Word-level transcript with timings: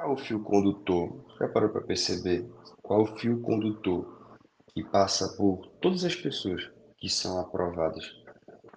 Qual 0.00 0.12
é 0.12 0.14
o 0.14 0.16
fio 0.16 0.42
condutor? 0.42 1.26
Já 1.38 1.46
parou 1.46 1.68
para 1.68 1.82
perceber? 1.82 2.50
Qual 2.82 3.00
é 3.00 3.02
o 3.02 3.16
fio 3.18 3.38
condutor 3.42 4.38
que 4.72 4.82
passa 4.82 5.36
por 5.36 5.66
todas 5.78 6.04
as 6.04 6.16
pessoas 6.16 6.70
que 6.96 7.06
são 7.10 7.38
aprovadas? 7.38 8.10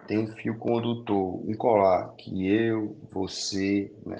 Tem 0.05 0.17
um 0.17 0.35
fio 0.35 0.59
condutor, 0.59 1.41
um 1.49 1.55
colar 1.55 2.13
que 2.17 2.45
eu, 2.45 2.97
você, 3.09 3.89
né, 4.05 4.17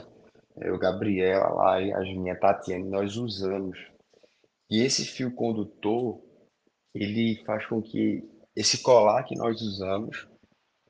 eu, 0.56 0.80
Gabriela, 0.80 1.50
lá, 1.50 1.82
e 1.82 1.92
a 1.92 2.00
minha 2.00 2.40
Tatiane, 2.40 2.90
nós 2.90 3.18
usamos. 3.18 3.78
E 4.70 4.82
esse 4.82 5.04
fio 5.04 5.36
condutor, 5.36 6.22
ele 6.96 7.44
faz 7.46 7.66
com 7.66 7.82
que 7.82 8.24
esse 8.56 8.82
colar 8.82 9.24
que 9.24 9.36
nós 9.36 9.62
usamos 9.62 10.26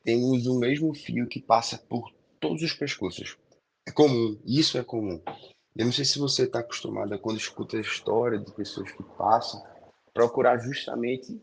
tenha 0.03 0.23
o 0.23 0.59
mesmo 0.59 0.93
fio 0.93 1.27
que 1.27 1.41
passa 1.41 1.75
por 1.89 2.13
todos 2.39 2.61
os 2.61 2.73
pescoços. 2.73 3.35
É 3.87 3.91
comum, 3.91 4.39
isso 4.45 4.77
é 4.77 4.83
comum. 4.83 5.19
Eu 5.75 5.85
não 5.85 5.91
sei 5.91 6.05
se 6.05 6.19
você 6.19 6.43
está 6.43 6.59
acostumado 6.59 7.13
a, 7.13 7.19
quando 7.19 7.37
escuta 7.37 7.77
a 7.77 7.81
história 7.81 8.37
de 8.37 8.51
pessoas 8.51 8.91
que 8.91 9.03
passam, 9.17 9.63
procurar 10.13 10.59
justamente 10.59 11.33
o 11.33 11.41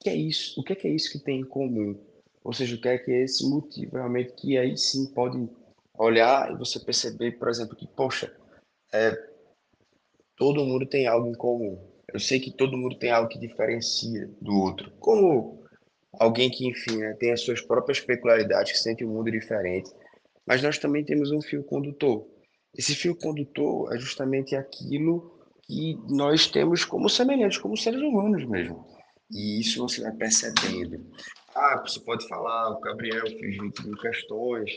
que 0.00 0.10
é 0.10 0.14
isso, 0.14 0.60
o 0.60 0.64
que 0.64 0.72
é, 0.72 0.76
que 0.76 0.88
é 0.88 0.90
isso 0.90 1.10
que 1.10 1.18
tem 1.18 1.40
em 1.40 1.44
comum. 1.44 1.98
Ou 2.44 2.52
seja, 2.52 2.76
o 2.76 2.80
que 2.80 2.88
é 2.88 2.98
que 2.98 3.10
é 3.10 3.22
esse 3.22 3.48
motivo 3.48 3.96
realmente 3.96 4.32
que 4.34 4.56
aí 4.56 4.76
sim 4.76 5.06
pode 5.12 5.48
olhar 5.96 6.52
e 6.52 6.56
você 6.56 6.80
perceber, 6.80 7.32
por 7.32 7.48
exemplo, 7.48 7.76
que, 7.76 7.86
poxa, 7.86 8.34
é, 8.92 9.12
todo 10.36 10.64
mundo 10.64 10.86
tem 10.86 11.06
algo 11.06 11.28
em 11.28 11.34
comum. 11.34 11.78
Eu 12.12 12.18
sei 12.18 12.40
que 12.40 12.50
todo 12.50 12.76
mundo 12.76 12.98
tem 12.98 13.10
algo 13.10 13.28
que 13.28 13.38
diferencia 13.38 14.28
do 14.40 14.54
outro. 14.56 14.90
Como 14.98 15.62
alguém 16.14 16.50
que, 16.50 16.66
enfim, 16.66 16.96
né, 16.96 17.14
tem 17.14 17.32
as 17.32 17.42
suas 17.42 17.60
próprias 17.60 18.00
peculiaridades, 18.00 18.72
que 18.72 18.78
sente 18.78 19.04
um 19.04 19.12
mundo 19.12 19.30
diferente. 19.30 19.90
Mas 20.46 20.62
nós 20.62 20.78
também 20.78 21.04
temos 21.04 21.30
um 21.30 21.40
fio 21.40 21.62
condutor. 21.62 22.26
Esse 22.76 22.94
fio 22.94 23.16
condutor 23.16 23.94
é 23.94 23.98
justamente 23.98 24.54
aquilo 24.54 25.38
que 25.62 25.98
nós 26.08 26.46
temos 26.46 26.84
como 26.84 27.08
semelhantes, 27.08 27.58
como 27.58 27.76
seres 27.76 28.00
humanos 28.00 28.44
mesmo. 28.46 28.84
E 29.30 29.60
isso 29.60 29.80
você 29.80 30.02
vai 30.02 30.12
percebendo. 30.12 31.04
Ah, 31.54 31.82
você 31.84 32.00
pode 32.00 32.26
falar, 32.28 32.70
o 32.70 32.80
Gabriel 32.80 33.26
fez 33.26 33.58
20 33.58 33.86
mil 33.86 33.96
questões, 33.96 34.70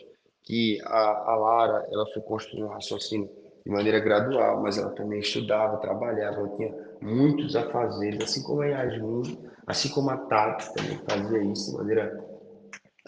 que 0.44 0.80
a, 0.84 1.32
a 1.32 1.36
Lara 1.36 1.88
ela 1.92 2.06
foi 2.14 2.22
construindo 2.22 2.66
um 2.66 2.70
raciocínio 2.70 3.30
de 3.66 3.72
maneira 3.72 4.00
gradual, 4.00 4.62
mas 4.62 4.78
ela 4.78 4.92
também 4.92 5.20
estudava, 5.20 5.78
trabalhava, 5.78 6.38
ela 6.38 6.56
tinha 6.58 6.76
muitos 7.02 7.56
afazeres, 7.56 8.24
assim 8.24 8.44
como 8.44 8.62
a 8.62 8.68
Yasmin, 8.68 9.40
assim 9.66 9.90
como 9.90 10.10
a 10.10 10.18
Tati 10.18 10.74
também 10.74 11.00
fazia 11.08 11.44
isso 11.44 11.72
de 11.72 11.78
maneira 11.78 12.24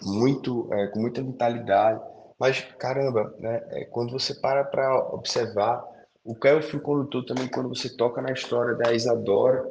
muito, 0.02 0.68
é, 0.72 0.86
com 0.88 1.00
muita 1.00 1.22
vitalidade. 1.22 2.00
Mas, 2.38 2.60
caramba, 2.78 3.34
né, 3.38 3.62
é, 3.70 3.84
quando 3.86 4.12
você 4.12 4.34
para 4.34 4.64
para 4.64 5.14
observar 5.14 5.84
o 6.24 6.34
que 6.34 6.48
é 6.48 6.54
o 6.54 6.62
fio 6.62 6.80
condutor 6.80 7.24
também, 7.24 7.48
quando 7.48 7.68
você 7.68 7.96
toca 7.96 8.20
na 8.20 8.32
história 8.32 8.74
da 8.74 8.92
Isadora 8.92 9.64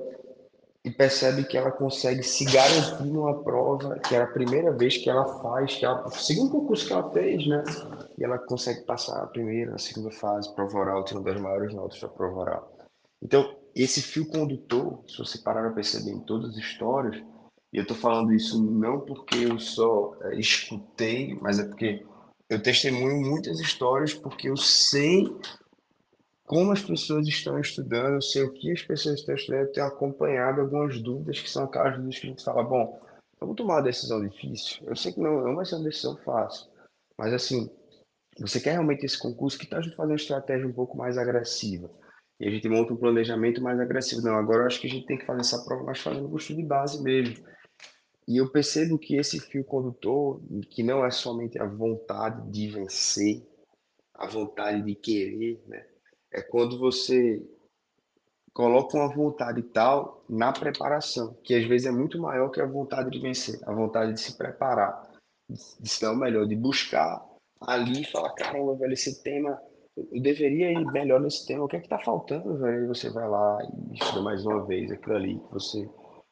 e 0.83 0.91
percebe 0.91 1.43
que 1.43 1.57
ela 1.57 1.71
consegue 1.71 2.23
se 2.23 2.45
garantir 2.45 3.05
numa 3.05 3.43
prova, 3.43 3.99
que 3.99 4.15
era 4.15 4.25
a 4.25 4.31
primeira 4.31 4.71
vez 4.71 4.97
que 4.97 5.09
ela 5.09 5.25
faz, 5.41 5.75
que 5.75 5.85
ela, 5.85 6.07
o 6.07 6.11
segundo 6.11 6.51
concurso 6.51 6.87
que 6.87 6.93
ela 6.93 7.11
fez, 7.11 7.45
né? 7.47 7.63
E 8.17 8.23
ela 8.23 8.37
consegue 8.37 8.81
passar 8.81 9.21
a 9.21 9.27
primeira, 9.27 9.75
a 9.75 9.79
segunda 9.79 10.11
fase, 10.11 10.53
prova 10.55 10.77
oral, 10.77 11.03
tem 11.03 11.17
uma 11.17 11.25
das 11.25 11.41
maiores 11.41 11.73
notas 11.73 11.99
da 11.99 12.07
prova 12.07 12.39
oral. 12.39 12.77
Então, 13.21 13.55
esse 13.75 14.01
fio 14.01 14.27
condutor, 14.27 15.03
se 15.07 15.17
você 15.17 15.39
parar 15.39 15.61
para 15.63 15.73
perceber 15.73 16.11
em 16.11 16.19
todas 16.19 16.51
as 16.51 16.57
histórias, 16.57 17.21
e 17.73 17.77
eu 17.77 17.81
estou 17.81 17.97
falando 17.97 18.31
isso 18.31 18.63
não 18.63 19.01
porque 19.01 19.39
eu 19.39 19.59
só 19.59 20.15
é, 20.21 20.35
escutei, 20.35 21.37
mas 21.41 21.59
é 21.59 21.65
porque 21.65 22.05
eu 22.49 22.61
testemunho 22.61 23.21
muitas 23.21 23.59
histórias 23.59 24.13
porque 24.13 24.49
eu 24.49 24.57
sei 24.57 25.25
como 26.45 26.71
as 26.71 26.81
pessoas 26.81 27.27
estão 27.27 27.59
estudando, 27.59 28.15
eu 28.15 28.21
sei 28.21 28.43
o 28.43 28.53
que 28.53 28.71
as 28.71 28.81
pessoas 28.81 29.19
estão 29.19 29.33
estudando, 29.33 29.61
eu 29.61 29.71
tenho 29.71 29.87
acompanhado 29.87 30.61
algumas 30.61 31.01
dúvidas 31.01 31.41
que 31.41 31.49
são 31.49 31.65
aquelas 31.65 31.95
dúvidas 31.95 32.19
que 32.19 32.27
a 32.27 32.29
gente 32.29 32.43
fala, 32.43 32.63
bom, 32.63 33.01
vamos 33.39 33.55
tomar 33.55 33.75
uma 33.75 33.83
decisão 33.83 34.25
difícil. 34.25 34.85
Eu 34.85 34.95
sei 34.95 35.11
que 35.11 35.19
não, 35.19 35.43
não 35.43 35.55
vai 35.55 35.65
ser 35.65 35.75
uma 35.75 35.85
decisão 35.85 36.15
fácil, 36.17 36.69
mas 37.17 37.33
assim, 37.33 37.69
você 38.39 38.59
quer 38.59 38.73
realmente 38.73 39.05
esse 39.05 39.17
concurso, 39.17 39.57
que 39.57 39.65
tal 39.65 39.79
a 39.79 39.81
gente 39.81 39.95
fazer 39.95 40.11
uma 40.11 40.17
estratégia 40.17 40.67
um 40.67 40.73
pouco 40.73 40.97
mais 40.97 41.17
agressiva? 41.17 41.89
E 42.39 42.47
a 42.47 42.51
gente 42.51 42.67
monta 42.67 42.93
um 42.93 42.97
planejamento 42.97 43.61
mais 43.61 43.79
agressivo. 43.79 44.21
Não, 44.21 44.35
agora 44.35 44.63
eu 44.63 44.67
acho 44.67 44.81
que 44.81 44.87
a 44.87 44.89
gente 44.89 45.05
tem 45.05 45.17
que 45.17 45.25
fazer 45.25 45.39
essa 45.39 45.63
prova 45.63 45.83
mais 45.83 45.99
fazendo 45.99 46.29
curso 46.29 46.53
de 46.53 46.63
base 46.63 47.01
mesmo. 47.01 47.45
E 48.27 48.37
eu 48.37 48.49
percebo 48.49 48.97
que 48.97 49.17
esse 49.17 49.39
fio 49.39 49.63
condutor, 49.63 50.41
que 50.69 50.81
não 50.81 51.05
é 51.05 51.11
somente 51.11 51.59
a 51.59 51.65
vontade 51.65 52.49
de 52.49 52.69
vencer, 52.69 53.45
a 54.13 54.27
vontade 54.27 54.81
de 54.81 54.95
querer, 54.95 55.63
né? 55.67 55.85
É 56.31 56.41
quando 56.41 56.79
você 56.79 57.45
coloca 58.53 58.97
uma 58.97 59.13
vontade 59.13 59.61
tal 59.61 60.23
na 60.27 60.51
preparação, 60.51 61.35
que 61.43 61.53
às 61.53 61.65
vezes 61.65 61.87
é 61.87 61.91
muito 61.91 62.19
maior 62.19 62.49
que 62.49 62.61
a 62.61 62.65
vontade 62.65 63.11
de 63.11 63.19
vencer, 63.19 63.59
a 63.63 63.73
vontade 63.73 64.13
de 64.13 64.21
se 64.21 64.35
preparar, 64.37 65.11
de 65.49 65.89
se 65.89 66.01
dar 66.01 66.13
o 66.13 66.15
melhor, 66.15 66.47
de 66.47 66.55
buscar 66.55 67.23
ali 67.61 68.01
e 68.01 68.11
falar, 68.11 68.33
caramba, 68.33 68.75
velho, 68.75 68.93
esse 68.93 69.21
tema, 69.21 69.61
eu 69.95 70.21
deveria 70.21 70.71
ir 70.71 70.85
melhor 70.91 71.19
nesse 71.19 71.45
tema, 71.45 71.65
o 71.65 71.67
que 71.67 71.75
é 71.75 71.79
que 71.79 71.89
tá 71.89 71.99
faltando, 71.99 72.57
velho? 72.57 72.85
E 72.85 72.87
você 72.87 73.09
vai 73.09 73.27
lá 73.27 73.59
e 73.89 73.93
estuda 73.93 74.21
mais 74.21 74.45
uma 74.45 74.65
vez 74.65 74.91
aquilo 74.91 75.15
ali 75.15 75.39
que 75.39 75.53
você 75.53 75.89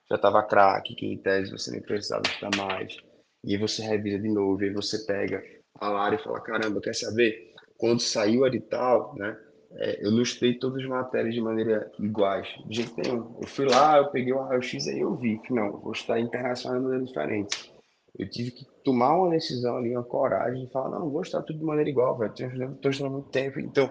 já 0.09 0.15
estava 0.15 0.43
craque, 0.43 0.95
que 0.95 1.05
em 1.05 1.17
tese 1.17 1.51
você 1.51 1.71
nem 1.71 1.81
precisava 1.81 2.23
estudar 2.25 2.55
mais. 2.57 2.95
E 3.43 3.53
aí 3.53 3.59
você 3.59 3.81
revisa 3.83 4.19
de 4.19 4.29
novo, 4.29 4.61
e 4.63 4.67
aí 4.67 4.73
você 4.73 5.05
pega 5.05 5.43
a 5.79 5.89
Lara 5.89 6.15
e 6.15 6.23
fala, 6.23 6.41
caramba, 6.41 6.81
quer 6.81 6.95
saber? 6.95 7.53
Quando 7.77 7.99
saiu 7.99 8.41
o 8.41 8.47
edital, 8.47 9.13
né? 9.15 9.37
É, 9.75 10.05
eu 10.05 10.21
estudei 10.21 10.53
todas 10.59 10.83
as 10.83 10.87
matérias 10.87 11.33
de 11.33 11.41
maneira 11.41 11.91
iguais, 11.99 12.47
de 12.67 12.75
jeito 12.77 12.93
nenhum. 12.95 13.35
Eu 13.41 13.47
fui 13.47 13.65
lá, 13.65 13.97
eu 13.97 14.11
peguei 14.11 14.31
o 14.31 14.43
raio-x 14.43 14.87
aí 14.87 14.99
eu 14.99 15.15
vi 15.15 15.39
que 15.39 15.51
não, 15.51 15.79
vou 15.79 15.91
estudar 15.91 16.19
internacional 16.19 16.79
de 16.79 16.85
maneira 16.85 17.05
diferente. 17.05 17.73
Eu 18.17 18.29
tive 18.29 18.51
que 18.51 18.65
tomar 18.83 19.17
uma 19.17 19.31
decisão 19.31 19.77
ali, 19.77 19.89
uma 19.89 20.03
coragem, 20.03 20.63
e 20.63 20.69
falar, 20.69 20.91
não, 20.91 20.99
não 20.99 21.09
vou 21.09 21.23
estudar 21.23 21.41
tudo 21.43 21.57
de 21.57 21.65
maneira 21.65 21.89
igual, 21.89 22.15
velho, 22.15 22.31
estou 22.31 22.91
estudando 22.91 23.13
muito 23.13 23.29
tempo. 23.29 23.59
Então, 23.59 23.89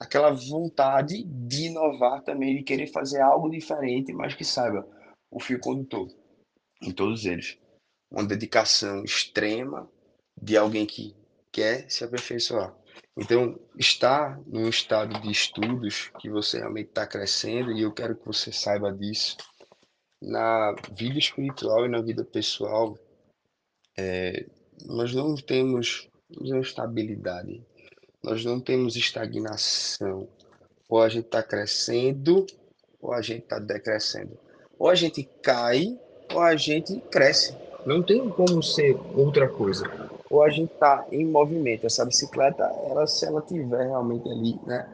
aquela 0.00 0.30
vontade 0.30 1.22
de 1.24 1.66
inovar 1.66 2.22
também, 2.22 2.56
de 2.56 2.62
querer 2.62 2.86
fazer 2.86 3.20
algo 3.20 3.50
diferente, 3.50 4.12
mas 4.14 4.34
que 4.34 4.44
saiba, 4.44 4.86
o 5.30 5.40
fio 5.40 5.60
condutor 5.60 6.08
em 6.82 6.92
todos 6.92 7.24
eles. 7.24 7.58
Uma 8.10 8.24
dedicação 8.24 9.04
extrema 9.04 9.90
de 10.40 10.56
alguém 10.56 10.86
que 10.86 11.14
quer 11.52 11.90
se 11.90 12.04
aperfeiçoar. 12.04 12.74
Então, 13.16 13.58
estar 13.76 14.40
num 14.46 14.68
estado 14.68 15.20
de 15.20 15.30
estudos 15.30 16.10
que 16.20 16.30
você 16.30 16.58
realmente 16.58 16.88
está 16.88 17.06
crescendo, 17.06 17.72
e 17.72 17.82
eu 17.82 17.92
quero 17.92 18.16
que 18.16 18.24
você 18.24 18.52
saiba 18.52 18.92
disso, 18.92 19.36
na 20.22 20.74
vida 20.92 21.18
espiritual 21.18 21.84
e 21.84 21.88
na 21.88 22.00
vida 22.00 22.24
pessoal, 22.24 22.96
é, 23.96 24.46
nós 24.86 25.12
não 25.12 25.34
temos 25.34 26.08
estabilidade, 26.30 27.64
nós 28.22 28.44
não 28.44 28.60
temos 28.60 28.96
estagnação. 28.96 30.28
Ou 30.88 31.02
a 31.02 31.08
gente 31.08 31.26
está 31.26 31.42
crescendo, 31.42 32.46
ou 33.00 33.12
a 33.12 33.20
gente 33.20 33.42
está 33.42 33.58
decrescendo 33.58 34.38
ou 34.78 34.88
a 34.88 34.94
gente 34.94 35.28
cai 35.42 35.98
ou 36.32 36.40
a 36.40 36.54
gente 36.56 37.00
cresce. 37.10 37.56
Não 37.86 38.02
tem 38.02 38.28
como 38.30 38.62
ser 38.62 38.98
outra 39.14 39.48
coisa. 39.48 39.84
Ou 40.30 40.42
a 40.42 40.50
gente 40.50 40.72
está 40.72 41.06
em 41.10 41.24
movimento. 41.24 41.86
Essa 41.86 42.04
bicicleta, 42.04 42.64
ela, 42.88 43.06
se 43.06 43.24
ela 43.24 43.40
tiver 43.40 43.86
realmente 43.86 44.28
ali, 44.28 44.60
né, 44.66 44.86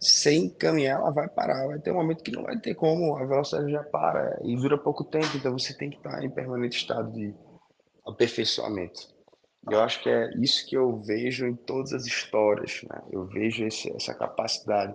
sem 0.00 0.48
caminhar, 0.48 1.00
ela 1.00 1.10
vai 1.10 1.28
parar. 1.28 1.66
Vai 1.66 1.78
ter 1.78 1.90
um 1.90 1.96
momento 1.96 2.22
que 2.22 2.32
não 2.32 2.44
vai 2.44 2.58
ter 2.58 2.74
como, 2.74 3.16
a 3.16 3.24
velocidade 3.24 3.70
já 3.70 3.82
para 3.82 4.38
e 4.42 4.56
dura 4.56 4.78
pouco 4.78 5.04
tempo. 5.04 5.36
Então 5.36 5.52
você 5.52 5.74
tem 5.76 5.90
que 5.90 5.96
estar 5.96 6.18
tá 6.18 6.24
em 6.24 6.30
permanente 6.30 6.78
estado 6.78 7.12
de 7.12 7.34
aperfeiçoamento. 8.06 9.12
Eu 9.70 9.80
acho 9.80 10.02
que 10.02 10.10
é 10.10 10.30
isso 10.38 10.66
que 10.66 10.76
eu 10.76 11.00
vejo 11.02 11.46
em 11.46 11.54
todas 11.54 11.92
as 11.92 12.06
histórias. 12.06 12.82
Né? 12.88 13.02
Eu 13.10 13.26
vejo 13.26 13.66
esse, 13.66 13.94
essa 13.94 14.14
capacidade 14.14 14.94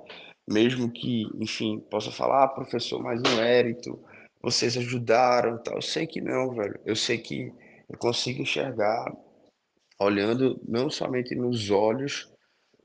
mesmo 0.50 0.90
que, 0.90 1.28
enfim, 1.36 1.80
possa 1.92 2.12
falar, 2.12 2.46
ah, 2.46 2.48
professor, 2.48 3.02
mas 3.04 3.22
no 3.22 3.36
mérito, 3.36 4.00
vocês 4.42 4.78
ajudaram, 4.78 5.58
tal. 5.62 5.76
Eu 5.76 5.82
sei 5.82 6.08
que 6.08 6.22
não, 6.22 6.54
velho. 6.54 6.80
Eu 6.86 6.96
sei 6.96 7.18
que 7.18 7.54
eu 7.90 7.98
consigo 7.98 8.42
enxergar 8.42 9.12
olhando 10.00 10.60
não 10.66 10.90
somente 10.90 11.36
nos 11.36 11.70
olhos, 11.70 12.32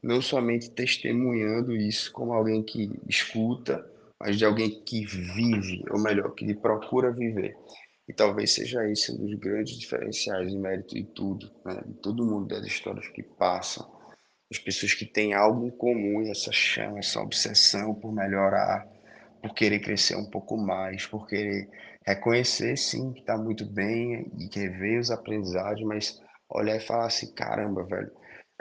não 0.02 0.20
somente 0.20 0.70
testemunhando 0.70 1.74
isso 1.74 2.12
como 2.12 2.32
alguém 2.32 2.62
que 2.62 2.90
escuta, 3.08 3.88
mas 4.18 4.36
de 4.36 4.44
alguém 4.44 4.82
que 4.84 5.06
vive, 5.06 5.84
ou 5.90 5.98
melhor, 5.98 6.34
que 6.34 6.52
procura 6.54 7.12
viver. 7.12 7.56
E 8.08 8.12
talvez 8.12 8.52
seja 8.52 8.88
esse 8.90 9.12
um 9.12 9.16
dos 9.16 9.34
grandes 9.34 9.78
diferenciais 9.78 10.50
de 10.50 10.58
mérito 10.58 10.94
de 10.94 11.04
tudo, 11.04 11.50
né? 11.64 11.82
de 11.86 11.94
todo 11.94 12.24
mundo 12.24 12.48
das 12.48 12.66
histórias 12.66 13.08
que 13.08 13.22
passam, 13.22 13.90
as 14.50 14.58
pessoas 14.58 14.92
que 14.92 15.06
têm 15.06 15.32
algo 15.32 15.66
em 15.66 15.70
comum, 15.70 16.20
essa 16.30 16.52
chama, 16.52 16.98
essa 16.98 17.20
obsessão 17.20 17.94
por 17.94 18.12
melhorar, 18.12 18.86
por 19.44 19.54
querer 19.54 19.80
crescer 19.80 20.16
um 20.16 20.24
pouco 20.24 20.56
mais, 20.56 21.06
por 21.06 21.26
querer 21.28 21.68
reconhecer 22.06 22.76
sim 22.78 23.12
que 23.12 23.20
está 23.20 23.36
muito 23.36 23.66
bem 23.66 24.32
e 24.38 24.48
quer 24.48 24.70
ver 24.70 25.00
os 25.00 25.10
aprendizados, 25.10 25.82
mas 25.84 26.22
olhar 26.48 26.76
e 26.76 26.80
falar 26.80 27.06
assim, 27.06 27.32
caramba, 27.34 27.84
velho, 27.84 28.10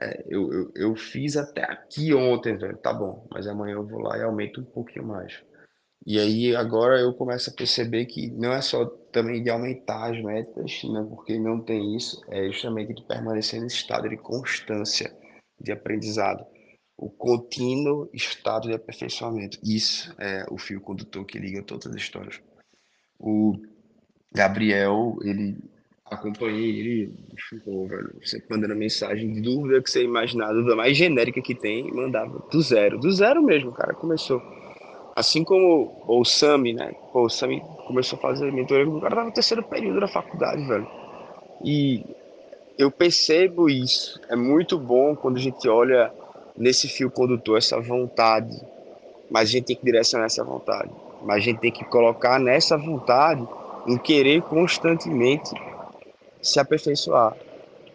É, 0.02 0.26
eu, 0.28 0.52
eu, 0.52 0.72
eu 0.76 0.96
fiz 0.96 1.38
até 1.38 1.64
aqui 1.64 2.14
ontem, 2.14 2.58
velho. 2.58 2.78
Tá 2.78 2.92
bom, 2.94 3.28
mas 3.32 3.48
amanhã 3.48 3.76
eu 3.76 3.88
vou 3.88 4.02
lá 4.02 4.18
e 4.18 4.24
aumento 4.24 4.60
um 4.62 4.66
pouquinho 4.66 5.06
mais. 5.06 5.44
E 6.06 6.20
aí 6.20 6.56
agora 6.56 7.00
eu 7.00 7.14
começo 7.14 7.50
a 7.50 7.54
perceber 7.54 8.06
que 8.08 8.30
não 8.32 8.52
é 8.52 8.62
só 8.62 8.86
também 9.12 9.44
de 9.44 9.50
aumentar 9.50 10.12
as 10.12 10.22
metas, 10.24 10.84
né, 10.86 11.06
porque 11.10 11.40
não 11.40 11.62
tem 11.62 11.96
isso, 11.96 12.22
é 12.30 12.48
justamente 12.48 12.94
de 12.94 13.04
permanecer 13.08 13.62
nesse 13.62 13.78
estado 13.78 14.10
de 14.10 14.18
constância 14.18 15.16
de 15.62 15.72
aprendizado, 15.72 16.46
o 17.04 17.10
contínuo 17.10 18.10
estado 18.14 18.70
de 18.70 18.74
aperfeiçoamento. 18.74 19.60
Isso 19.62 20.16
é 20.18 20.46
o 20.50 20.58
fio 20.58 20.80
condutor 20.80 21.26
que 21.26 21.38
liga 21.38 21.62
todas 21.62 21.88
as 21.88 21.96
histórias. 21.96 22.40
O 23.20 23.58
Gabriel, 24.32 25.18
ele 25.22 25.58
acompanhei 26.06 26.80
ele, 26.80 27.14
ficou, 27.50 27.88
velho, 27.88 28.16
você 28.24 28.42
mandando 28.50 28.76
mensagem 28.76 29.34
de 29.34 29.42
dúvida 29.42 29.82
que 29.82 29.92
você 29.92 30.04
imaginar, 30.04 30.52
a 30.52 30.76
mais 30.76 30.96
genérica 30.96 31.42
que 31.42 31.54
tem, 31.54 31.92
mandava 31.92 32.40
do 32.50 32.62
zero, 32.62 32.98
do 32.98 33.12
zero 33.12 33.44
mesmo, 33.44 33.74
cara, 33.74 33.94
começou. 33.94 34.42
Assim 35.14 35.44
como 35.44 36.04
o 36.08 36.24
Sami, 36.24 36.74
né? 36.74 36.94
Pô, 37.12 37.26
o 37.26 37.30
Sami 37.30 37.62
começou 37.86 38.18
a 38.18 38.22
fazer 38.22 38.52
mentoria, 38.52 38.88
o 38.88 39.02
cara 39.02 39.16
tava 39.16 39.28
no 39.28 39.34
terceiro 39.34 39.62
período 39.64 40.00
da 40.00 40.08
faculdade, 40.08 40.66
velho. 40.66 40.88
E 41.64 42.04
eu 42.78 42.90
percebo 42.90 43.70
isso. 43.70 44.20
É 44.30 44.36
muito 44.36 44.80
bom 44.80 45.16
quando 45.16 45.38
a 45.38 45.42
gente 45.42 45.68
olha 45.68 46.12
nesse 46.58 46.88
fio 46.88 47.10
condutor 47.10 47.58
essa 47.58 47.80
vontade, 47.80 48.60
mas 49.30 49.50
a 49.50 49.52
gente 49.52 49.66
tem 49.66 49.76
que 49.76 49.86
direcionar 49.86 50.26
essa 50.26 50.44
vontade. 50.44 50.92
Mas 51.22 51.38
a 51.38 51.40
gente 51.40 51.60
tem 51.60 51.72
que 51.72 51.86
colocar 51.86 52.40
nessa 52.40 52.78
vontade 52.78 53.48
um 53.88 53.98
querer 53.98 54.42
constantemente 54.44 55.52
se 56.42 56.60
aperfeiçoar 56.60 57.36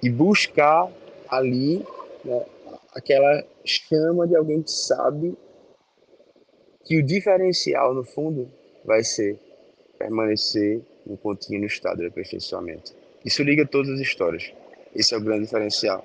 e 0.02 0.08
buscar 0.10 0.88
ali 1.28 1.84
né, 2.24 2.44
aquela 2.94 3.44
chama 3.64 4.26
de 4.26 4.36
alguém 4.36 4.62
que 4.62 4.70
sabe 4.70 5.36
que 6.84 6.98
o 6.98 7.02
diferencial, 7.02 7.94
no 7.94 8.02
fundo, 8.02 8.50
vai 8.84 9.04
ser 9.04 9.38
permanecer 9.98 10.80
no 11.04 11.16
contínuo 11.16 11.66
estado 11.66 11.98
de 11.98 12.06
aperfeiçoamento. 12.06 12.94
Isso 13.24 13.42
liga 13.42 13.66
todas 13.66 13.90
as 13.90 14.00
histórias. 14.00 14.52
Esse 14.94 15.14
é 15.14 15.18
o 15.18 15.20
grande 15.20 15.44
diferencial. 15.44 16.04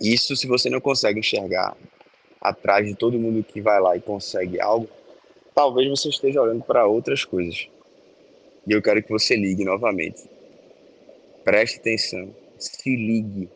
Isso, 0.00 0.36
se 0.36 0.46
você 0.46 0.68
não 0.68 0.80
consegue 0.80 1.20
enxergar 1.20 1.76
atrás 2.40 2.86
de 2.86 2.94
todo 2.94 3.18
mundo 3.18 3.42
que 3.42 3.60
vai 3.60 3.80
lá 3.80 3.96
e 3.96 4.00
consegue 4.00 4.60
algo, 4.60 4.88
talvez 5.54 5.88
você 5.88 6.08
esteja 6.08 6.42
olhando 6.42 6.62
para 6.62 6.86
outras 6.86 7.24
coisas. 7.24 7.68
E 8.66 8.72
eu 8.72 8.82
quero 8.82 9.02
que 9.02 9.10
você 9.10 9.36
ligue 9.36 9.64
novamente. 9.64 10.28
Preste 11.44 11.78
atenção. 11.78 12.34
Se 12.58 12.94
ligue 12.94 13.48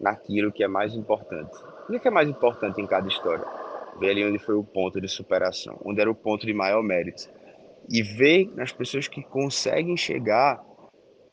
naquilo 0.00 0.52
que 0.52 0.64
é 0.64 0.68
mais 0.68 0.94
importante. 0.94 1.52
O 1.88 1.98
que 1.98 2.08
é 2.08 2.10
mais 2.10 2.28
importante 2.28 2.80
em 2.80 2.86
cada 2.86 3.08
história? 3.08 3.44
Ver 3.98 4.10
ali 4.10 4.24
onde 4.24 4.38
foi 4.38 4.54
o 4.54 4.64
ponto 4.64 5.00
de 5.00 5.08
superação, 5.08 5.78
onde 5.84 6.00
era 6.00 6.10
o 6.10 6.14
ponto 6.14 6.46
de 6.46 6.54
maior 6.54 6.82
mérito. 6.82 7.28
E 7.88 8.02
ver 8.02 8.50
nas 8.54 8.72
pessoas 8.72 9.08
que 9.08 9.22
conseguem 9.22 9.96
chegar 9.96 10.64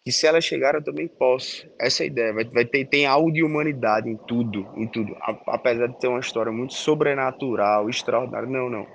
que 0.07 0.11
se 0.13 0.25
elas 0.25 0.45
chegaram 0.45 0.79
eu 0.79 0.85
também 0.85 1.05
posso. 1.05 1.69
Essa 1.77 2.03
é 2.03 2.05
a 2.05 2.07
ideia. 2.07 2.33
Vai, 2.33 2.45
vai 2.45 2.63
ter 2.63 2.85
tem 2.85 3.05
algo 3.05 3.29
de 3.29 3.43
humanidade 3.43 4.09
em 4.09 4.15
tudo, 4.15 4.65
em 4.77 4.87
tudo. 4.87 5.13
apesar 5.45 5.87
de 5.87 5.99
ter 5.99 6.07
uma 6.07 6.21
história 6.21 6.49
muito 6.49 6.75
sobrenatural, 6.75 7.89
extraordinária, 7.89 8.47
não, 8.47 8.69
não. 8.69 8.87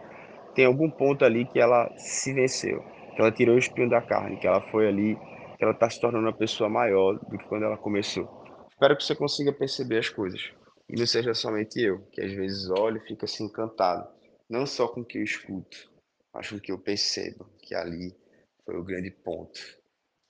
Tem 0.54 0.64
algum 0.64 0.88
ponto 0.88 1.22
ali 1.22 1.44
que 1.44 1.60
ela 1.60 1.92
se 1.98 2.32
venceu, 2.32 2.82
que 3.14 3.20
ela 3.20 3.30
tirou 3.30 3.56
o 3.56 3.58
espinho 3.58 3.90
da 3.90 4.00
carne, 4.00 4.38
que 4.38 4.46
ela 4.46 4.62
foi 4.70 4.88
ali, 4.88 5.14
que 5.58 5.62
ela 5.62 5.74
está 5.74 5.90
se 5.90 6.00
tornando 6.00 6.24
uma 6.24 6.32
pessoa 6.32 6.70
maior 6.70 7.18
do 7.18 7.36
que 7.36 7.44
quando 7.44 7.66
ela 7.66 7.76
começou. 7.76 8.26
Espero 8.70 8.96
que 8.96 9.04
você 9.04 9.14
consiga 9.14 9.52
perceber 9.52 9.98
as 9.98 10.08
coisas. 10.08 10.50
E 10.88 10.98
não 10.98 11.06
seja 11.06 11.34
somente 11.34 11.78
eu, 11.78 12.06
que 12.10 12.22
às 12.22 12.32
vezes 12.32 12.70
olho 12.70 12.96
e 12.96 13.06
fico 13.06 13.26
assim 13.26 13.44
encantado. 13.44 14.08
Não 14.48 14.64
só 14.64 14.88
com 14.88 15.02
o 15.02 15.04
que 15.04 15.18
eu 15.18 15.22
escuto, 15.22 15.90
mas 16.32 16.48
com 16.48 16.56
o 16.56 16.60
que 16.60 16.72
eu 16.72 16.78
percebo, 16.78 17.44
que 17.60 17.74
ali 17.74 18.16
foi 18.64 18.78
o 18.78 18.82
grande 18.82 19.10
ponto. 19.10 19.81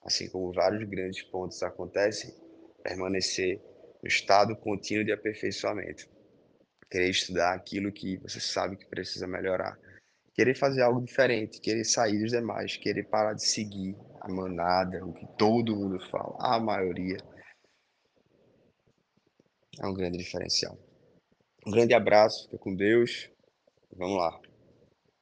Assim 0.05 0.29
como 0.29 0.51
vários 0.51 0.83
grandes 0.89 1.23
pontos 1.23 1.61
acontecem, 1.63 2.33
permanecer 2.83 3.61
no 4.01 4.07
estado 4.07 4.55
contínuo 4.55 5.05
de 5.05 5.11
aperfeiçoamento. 5.11 6.07
Querer 6.89 7.09
estudar 7.09 7.53
aquilo 7.53 7.91
que 7.91 8.17
você 8.17 8.39
sabe 8.39 8.77
que 8.77 8.85
precisa 8.85 9.25
melhorar. 9.25 9.79
Querer 10.33 10.55
fazer 10.55 10.81
algo 10.81 11.01
diferente, 11.01 11.61
querer 11.61 11.85
sair 11.85 12.19
dos 12.19 12.31
demais, 12.31 12.75
querer 12.75 13.03
parar 13.03 13.33
de 13.33 13.45
seguir 13.45 13.95
a 14.19 14.27
manada, 14.27 15.05
o 15.05 15.13
que 15.13 15.27
todo 15.37 15.75
mundo 15.75 15.99
fala, 16.09 16.35
a 16.39 16.59
maioria 16.59 17.17
é 19.81 19.87
um 19.87 19.93
grande 19.93 20.17
diferencial. 20.17 20.77
Um 21.65 21.71
grande 21.71 21.93
abraço, 21.93 22.45
fica 22.45 22.57
com 22.57 22.75
Deus. 22.75 23.29
Vamos 23.95 24.17
lá. 24.17 24.39